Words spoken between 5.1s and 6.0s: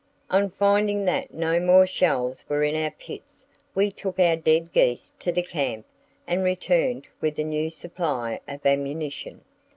to the camp